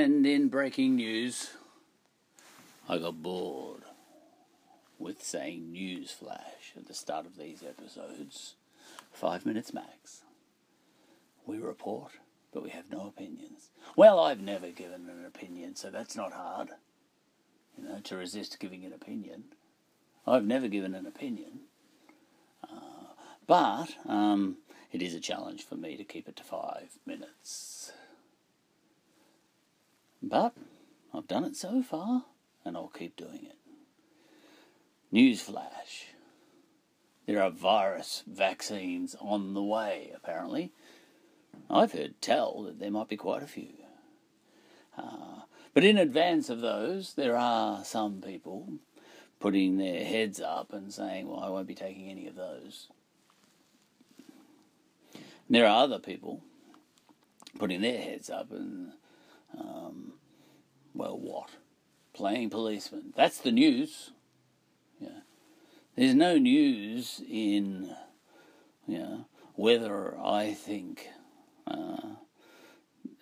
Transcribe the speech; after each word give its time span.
And 0.00 0.24
in 0.24 0.48
breaking 0.48 0.96
news, 0.96 1.50
I 2.88 2.96
got 2.96 3.22
bored 3.22 3.82
with 4.98 5.22
saying 5.22 5.72
news 5.72 6.10
flash 6.10 6.72
at 6.74 6.86
the 6.86 6.94
start 6.94 7.26
of 7.26 7.36
these 7.36 7.62
episodes. 7.62 8.54
Five 9.12 9.44
minutes 9.44 9.74
max. 9.74 10.22
We 11.44 11.58
report, 11.58 12.12
but 12.50 12.62
we 12.62 12.70
have 12.70 12.90
no 12.90 13.08
opinions. 13.08 13.68
Well, 13.94 14.18
I've 14.18 14.40
never 14.40 14.68
given 14.68 15.06
an 15.06 15.26
opinion, 15.26 15.76
so 15.76 15.90
that's 15.90 16.16
not 16.16 16.32
hard. 16.32 16.70
You 17.76 17.86
know, 17.86 18.00
to 18.04 18.16
resist 18.16 18.58
giving 18.58 18.86
an 18.86 18.94
opinion. 18.94 19.44
I've 20.26 20.46
never 20.46 20.68
given 20.68 20.94
an 20.94 21.04
opinion. 21.04 21.60
Uh, 22.64 23.12
but 23.46 23.88
um, 24.06 24.56
it 24.92 25.02
is 25.02 25.12
a 25.12 25.20
challenge 25.20 25.62
for 25.62 25.74
me 25.74 25.98
to 25.98 26.04
keep 26.04 26.26
it 26.26 26.36
to 26.36 26.42
five 26.42 26.92
minutes. 27.04 27.39
But 30.30 30.54
I've 31.12 31.26
done 31.26 31.44
it 31.44 31.56
so 31.56 31.82
far, 31.82 32.24
and 32.64 32.76
I'll 32.76 32.86
keep 32.86 33.16
doing 33.16 33.44
it. 33.44 33.56
Newsflash. 35.12 36.04
There 37.26 37.42
are 37.42 37.50
virus 37.50 38.22
vaccines 38.26 39.16
on 39.20 39.54
the 39.54 39.62
way, 39.62 40.12
apparently. 40.14 40.72
I've 41.68 41.92
heard 41.92 42.20
tell 42.20 42.62
that 42.62 42.78
there 42.78 42.90
might 42.92 43.08
be 43.08 43.16
quite 43.16 43.42
a 43.42 43.48
few. 43.48 43.74
Uh, 44.96 45.42
but 45.74 45.84
in 45.84 45.98
advance 45.98 46.48
of 46.48 46.60
those, 46.60 47.14
there 47.14 47.36
are 47.36 47.84
some 47.84 48.20
people 48.20 48.74
putting 49.40 49.78
their 49.78 50.04
heads 50.04 50.40
up 50.40 50.72
and 50.72 50.92
saying, 50.92 51.28
well, 51.28 51.40
I 51.40 51.48
won't 51.48 51.66
be 51.66 51.74
taking 51.74 52.08
any 52.08 52.26
of 52.28 52.36
those. 52.36 52.88
And 55.14 55.56
there 55.56 55.66
are 55.66 55.82
other 55.82 55.98
people 55.98 56.42
putting 57.58 57.80
their 57.80 58.00
heads 58.00 58.30
up 58.30 58.52
and, 58.52 58.92
um, 59.58 60.12
well, 61.00 61.18
what? 61.18 61.48
Playing 62.12 62.50
policeman. 62.50 63.14
That's 63.16 63.38
the 63.38 63.50
news. 63.50 64.10
Yeah. 65.00 65.20
There's 65.96 66.14
no 66.14 66.36
news 66.36 67.22
in, 67.26 67.96
yeah, 68.86 69.20
whether 69.54 70.14
I 70.18 70.52
think 70.52 71.08
uh, 71.66 72.16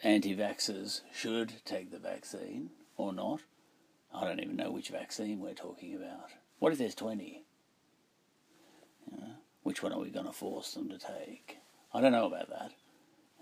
anti 0.02 0.34
vaxxers 0.34 1.02
should 1.14 1.64
take 1.64 1.92
the 1.92 2.00
vaccine 2.00 2.70
or 2.96 3.12
not. 3.12 3.42
I 4.12 4.24
don't 4.24 4.40
even 4.40 4.56
know 4.56 4.72
which 4.72 4.88
vaccine 4.88 5.38
we're 5.38 5.54
talking 5.54 5.94
about. 5.94 6.30
What 6.58 6.72
if 6.72 6.78
there's 6.78 6.96
20? 6.96 7.44
Yeah. 9.12 9.24
Which 9.62 9.84
one 9.84 9.92
are 9.92 10.00
we 10.00 10.10
going 10.10 10.26
to 10.26 10.32
force 10.32 10.72
them 10.74 10.88
to 10.88 10.98
take? 10.98 11.58
I 11.94 12.00
don't 12.00 12.10
know 12.10 12.26
about 12.26 12.48
that. 12.48 12.72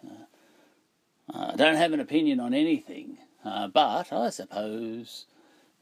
Uh, 0.07 1.53
I 1.53 1.57
don't 1.57 1.77
have 1.77 1.95
an 1.95 2.01
opinion 2.01 2.39
on 2.39 2.53
anything, 2.53 3.17
uh, 3.45 3.69
but 3.69 4.13
I 4.13 4.31
suppose 4.31 5.27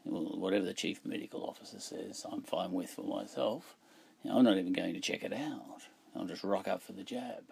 well, 0.05 0.37
whatever 0.37 0.65
the 0.65 0.73
chief 0.73 1.01
medical 1.03 1.43
officer 1.43 1.79
says, 1.79 2.25
I'm 2.31 2.41
fine 2.43 2.71
with 2.71 2.91
for 2.91 3.03
myself. 3.03 3.75
You 4.23 4.29
know, 4.29 4.37
I'm 4.37 4.45
not 4.45 4.57
even 4.57 4.73
going 4.73 4.93
to 4.93 4.99
check 4.99 5.23
it 5.23 5.33
out. 5.33 5.87
I'll 6.15 6.25
just 6.25 6.43
rock 6.43 6.67
up 6.67 6.81
for 6.81 6.93
the 6.93 7.03
jab, 7.03 7.43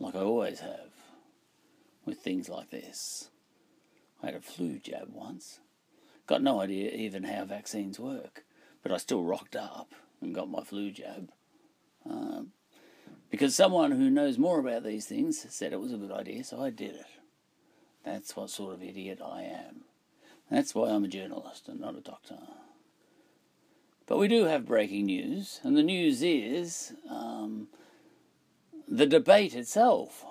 like 0.00 0.14
I 0.14 0.20
always 0.20 0.60
have 0.60 0.90
with 2.04 2.18
things 2.18 2.48
like 2.48 2.70
this. 2.70 3.30
I 4.22 4.26
had 4.26 4.34
a 4.34 4.40
flu 4.40 4.78
jab 4.78 5.08
once. 5.12 5.60
Got 6.26 6.42
no 6.42 6.60
idea 6.60 6.90
even 6.90 7.24
how 7.24 7.44
vaccines 7.44 8.00
work, 8.00 8.44
but 8.82 8.90
I 8.90 8.96
still 8.96 9.22
rocked 9.22 9.54
up 9.54 9.94
and 10.20 10.34
got 10.34 10.50
my 10.50 10.62
flu 10.64 10.90
jab. 10.90 11.30
Um, 12.08 12.52
because 13.30 13.54
someone 13.54 13.92
who 13.92 14.10
knows 14.10 14.38
more 14.38 14.58
about 14.58 14.84
these 14.84 15.06
things 15.06 15.44
said 15.48 15.72
it 15.72 15.80
was 15.80 15.92
a 15.92 15.98
good 15.98 16.12
idea, 16.12 16.42
so 16.44 16.60
I 16.60 16.70
did 16.70 16.94
it. 16.94 17.06
That's 18.06 18.36
what 18.36 18.50
sort 18.50 18.72
of 18.72 18.84
idiot 18.84 19.18
I 19.20 19.42
am. 19.42 19.80
That's 20.48 20.76
why 20.76 20.90
I'm 20.90 21.04
a 21.04 21.08
journalist 21.08 21.68
and 21.68 21.80
not 21.80 21.96
a 21.96 22.00
doctor. 22.00 22.38
But 24.06 24.18
we 24.18 24.28
do 24.28 24.44
have 24.44 24.64
breaking 24.64 25.06
news, 25.06 25.58
and 25.64 25.76
the 25.76 25.82
news 25.82 26.22
is 26.22 26.94
um, 27.10 27.66
the 28.86 29.06
debate 29.06 29.56
itself. 29.56 30.24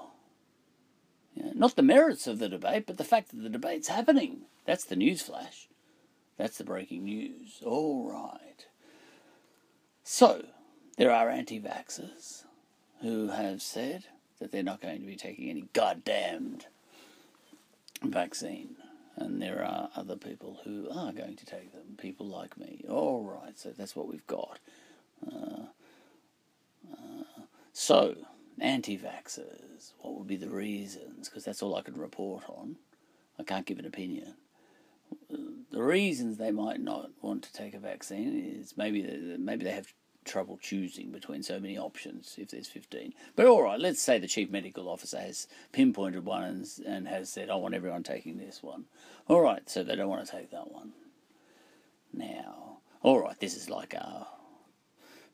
Yeah, 1.33 1.51
not 1.53 1.75
the 1.75 1.81
merits 1.81 2.27
of 2.27 2.39
the 2.39 2.47
debate, 2.47 2.85
but 2.87 2.97
the 2.97 3.03
fact 3.03 3.31
that 3.31 3.43
the 3.43 3.49
debate's 3.49 3.89
happening. 3.89 4.43
That's 4.63 4.85
the 4.85 4.95
news 4.95 5.21
flash. 5.21 5.67
That's 6.37 6.57
the 6.57 6.63
breaking 6.63 7.03
news. 7.03 7.61
All 7.65 8.09
right. 8.09 8.67
So, 10.01 10.45
there 10.97 11.11
are 11.11 11.29
anti 11.29 11.59
vaxxers 11.59 12.45
who 13.01 13.27
have 13.27 13.61
said 13.61 14.05
that 14.39 14.53
they're 14.53 14.63
not 14.63 14.81
going 14.81 15.01
to 15.01 15.05
be 15.05 15.17
taking 15.17 15.49
any 15.49 15.67
goddamned 15.73 16.67
vaccine. 18.11 18.75
And 19.17 19.41
there 19.41 19.63
are 19.63 19.89
other 19.95 20.17
people 20.17 20.59
who 20.65 20.89
are 20.91 21.13
going 21.13 21.37
to 21.37 21.45
take 21.45 21.71
them, 21.71 21.95
people 21.97 22.27
like 22.27 22.57
me. 22.57 22.83
All 22.89 23.23
right, 23.23 23.57
so 23.57 23.71
that's 23.71 23.95
what 23.95 24.09
we've 24.09 24.27
got. 24.27 24.59
Uh, 25.25 25.67
uh, 26.91 27.23
so, 27.71 28.15
anti 28.59 28.97
vaxxers, 28.97 29.93
what 29.99 30.15
would 30.15 30.27
be 30.27 30.35
the 30.35 30.49
reasons? 30.49 31.29
Because 31.29 31.45
that's 31.45 31.63
all 31.63 31.75
I 31.75 31.81
can 31.81 31.97
report 31.97 32.43
on. 32.49 32.75
I 33.39 33.43
can't 33.43 33.65
give 33.65 33.79
an 33.79 33.85
opinion. 33.85 34.35
The 35.71 35.81
reasons 35.81 36.37
they 36.37 36.51
might 36.51 36.81
not 36.81 37.11
want 37.21 37.43
to 37.43 37.53
take 37.53 37.73
a 37.73 37.79
vaccine 37.79 38.57
is 38.59 38.75
maybe 38.75 39.01
they, 39.01 39.37
maybe 39.37 39.63
they 39.63 39.71
have 39.71 39.93
trouble 40.25 40.57
choosing 40.61 41.11
between 41.11 41.43
so 41.43 41.59
many 41.59 41.77
options 41.77 42.35
if 42.37 42.49
there's 42.49 42.67
15. 42.67 43.13
But 43.35 43.45
all 43.45 43.63
right, 43.63 43.79
let's 43.79 44.01
say 44.01 44.19
the 44.19 44.27
chief 44.27 44.49
medical 44.49 44.89
officer 44.89 45.19
has 45.19 45.47
pinpointed 45.71 46.25
one 46.25 46.43
and, 46.43 46.67
and 46.85 47.07
has 47.07 47.29
said, 47.29 47.49
I 47.49 47.55
want 47.55 47.75
everyone 47.75 48.03
taking 48.03 48.37
this 48.37 48.61
one. 48.61 48.85
All 49.27 49.41
right, 49.41 49.69
so 49.69 49.83
they 49.83 49.95
don't 49.95 50.09
want 50.09 50.25
to 50.25 50.31
take 50.31 50.51
that 50.51 50.71
one. 50.71 50.93
Now, 52.11 52.77
all 53.01 53.21
right, 53.21 53.39
this 53.39 53.55
is 53.55 53.69
like 53.69 53.93
uh, 53.97 54.23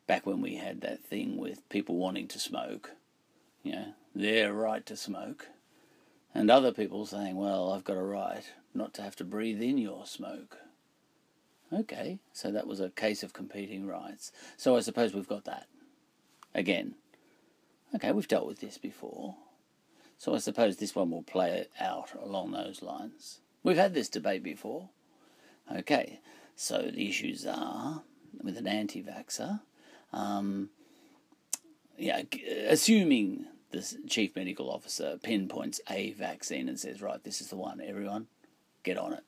back 0.07 0.25
when 0.25 0.41
we 0.41 0.55
had 0.55 0.81
that 0.81 1.03
thing 1.03 1.37
with 1.37 1.67
people 1.69 1.95
wanting 1.95 2.27
to 2.29 2.39
smoke, 2.39 2.91
know, 3.63 3.93
their 4.13 4.53
right 4.53 4.85
to 4.85 4.97
smoke, 4.97 5.47
and 6.33 6.49
other 6.49 6.71
people 6.71 7.05
saying, 7.05 7.35
well, 7.35 7.71
I've 7.71 7.83
got 7.83 7.97
a 7.97 8.03
right 8.03 8.43
not 8.73 8.93
to 8.95 9.01
have 9.01 9.15
to 9.17 9.23
breathe 9.23 9.61
in 9.61 9.77
your 9.77 10.05
smoke. 10.05 10.57
Okay, 11.73 12.19
so 12.33 12.51
that 12.51 12.67
was 12.67 12.79
a 12.79 12.89
case 12.89 13.23
of 13.23 13.33
competing 13.33 13.87
rights. 13.87 14.31
So 14.57 14.75
I 14.75 14.81
suppose 14.81 15.13
we've 15.13 15.27
got 15.27 15.45
that. 15.45 15.67
Again. 16.53 16.95
Okay, 17.95 18.11
we've 18.11 18.27
dealt 18.27 18.47
with 18.47 18.59
this 18.59 18.77
before. 18.77 19.35
So 20.17 20.35
I 20.35 20.39
suppose 20.39 20.77
this 20.77 20.95
one 20.95 21.11
will 21.11 21.23
play 21.23 21.65
out 21.79 22.11
along 22.21 22.51
those 22.51 22.81
lines. 22.81 23.39
We've 23.63 23.77
had 23.77 23.93
this 23.93 24.09
debate 24.09 24.43
before. 24.43 24.89
Okay, 25.73 26.19
so 26.55 26.89
the 26.93 27.07
issues 27.07 27.45
are 27.45 28.03
with 28.43 28.57
an 28.57 28.67
anti 28.67 29.01
vaxxer, 29.01 29.61
um, 30.13 30.69
yeah, 31.97 32.21
assuming 32.67 33.45
the 33.71 33.95
chief 34.07 34.35
medical 34.35 34.69
officer 34.69 35.17
pinpoints 35.21 35.79
a 35.89 36.11
vaccine 36.13 36.67
and 36.67 36.79
says, 36.79 37.01
right, 37.01 37.23
this 37.23 37.41
is 37.41 37.47
the 37.47 37.55
one, 37.55 37.81
everyone, 37.81 38.27
get 38.83 38.97
on 38.97 39.13
it. 39.13 39.23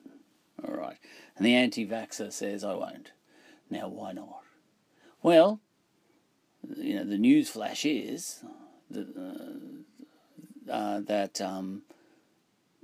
All 0.68 0.76
right. 0.76 0.98
And 1.38 1.46
the 1.46 1.56
anti 1.56 1.86
vaxxer 1.86 2.32
says, 2.32 2.64
I 2.64 2.74
won't. 2.74 3.12
Now, 3.70 3.88
why 3.88 4.14
not? 4.14 4.44
Well, 5.22 5.60
you 6.78 6.96
know, 6.96 7.04
the 7.04 7.18
news 7.18 7.50
flash 7.50 7.86
is 7.86 8.44
that, 8.90 9.08
uh, 10.70 10.72
uh, 10.72 11.00
that, 11.02 11.42
um, 11.42 11.84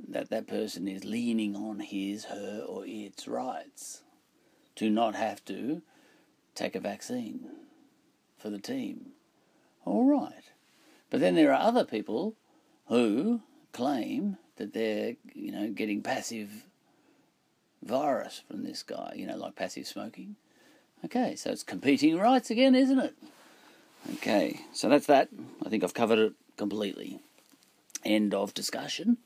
that 0.07 0.29
that 0.29 0.47
person 0.47 0.88
is 0.88 1.03
leaning 1.06 1.56
on 1.56 1.79
his, 1.79 2.25
her, 2.25 2.63
or 2.68 2.84
its 2.85 3.28
rights 3.28 4.01
to 4.75 4.89
not 4.89 5.16
have 5.16 5.44
to 5.45 5.81
take 6.56 6.75
a 6.75 6.79
vaccine 6.79 7.50
for 8.38 8.50
the 8.50 8.59
team. 8.59 9.12
All 9.85 10.06
right. 10.06 10.51
But 11.09 11.19
then 11.19 11.35
there 11.35 11.53
are 11.53 11.62
other 11.62 11.85
people 11.85 12.35
who 12.88 13.41
claim 13.72 14.38
that 14.57 14.73
they're, 14.73 15.16
you 15.34 15.51
know, 15.51 15.69
getting 15.69 16.01
passive 16.01 16.66
virus 17.89 18.44
from 18.47 18.63
this 18.63 18.83
guy, 18.83 19.13
you 19.15 19.27
know, 19.27 19.36
like 19.36 19.56
passive 19.56 19.88
smoking. 19.88 20.36
Okay, 21.03 21.36
so 21.36 21.51
it's 21.51 21.63
competing 21.63 22.18
rights 22.18 22.50
again, 22.50 22.75
isn't 22.75 23.00
it? 23.00 23.15
Okay, 24.15 24.62
so 24.71 24.88
that's 24.88 25.07
that. 25.07 25.30
I 25.65 25.69
think 25.69 25.83
I've 25.83 25.94
covered 25.94 26.19
it 26.19 26.33
completely. 26.57 27.19
End 28.06 28.33
of 28.33 28.53
discussion. 28.53 29.18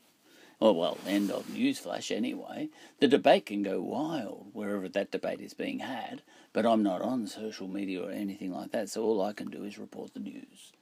Oh, 0.60 0.72
well, 0.72 0.98
end 1.06 1.30
of 1.30 1.46
newsflash 1.48 2.14
anyway. 2.14 2.68
The 3.00 3.08
debate 3.08 3.46
can 3.46 3.62
go 3.62 3.82
wild 3.82 4.46
wherever 4.52 4.88
that 4.88 5.10
debate 5.10 5.40
is 5.40 5.52
being 5.52 5.80
had, 5.80 6.22
but 6.52 6.64
I'm 6.64 6.82
not 6.82 7.02
on 7.02 7.26
social 7.26 7.68
media 7.68 8.02
or 8.02 8.10
anything 8.10 8.52
like 8.52 8.70
that, 8.72 8.88
so 8.88 9.02
all 9.02 9.20
I 9.20 9.32
can 9.32 9.50
do 9.50 9.64
is 9.64 9.78
report 9.78 10.14
the 10.14 10.20
news. 10.20 10.72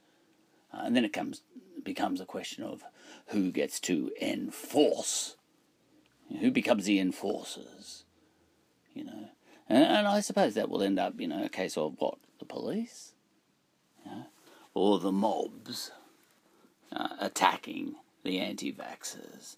Uh, 0.73 0.83
and 0.85 0.97
then 0.97 1.05
it 1.05 1.13
comes 1.13 1.43
becomes 1.83 2.21
a 2.21 2.25
question 2.25 2.63
of 2.63 2.85
who 3.29 3.51
gets 3.51 3.81
to 3.81 4.13
enforce 4.21 5.37
who 6.41 6.51
becomes 6.51 6.85
the 6.85 6.99
enforcers? 6.99 8.05
You 8.95 9.05
know, 9.05 9.29
and, 9.69 9.85
and, 9.85 10.07
I 10.07 10.21
suppose 10.21 10.55
that 10.55 10.69
will 10.69 10.83
end 10.83 10.99
up, 10.99 11.19
you 11.19 11.27
know, 11.27 11.45
a 11.45 11.49
case 11.49 11.79
of 11.79 11.95
what 11.99 12.19
the 12.39 12.45
police, 12.45 13.13
or 14.75 14.99
the 14.99 15.13
mobs 15.13 15.91
uh, 16.93 17.09
attacking 17.21 17.95
the 18.25 18.39
anti-vaxxers. 18.39 19.57